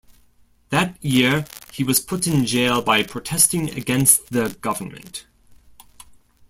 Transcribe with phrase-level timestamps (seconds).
[0.69, 5.27] That year he was put in jail by protesting against the government.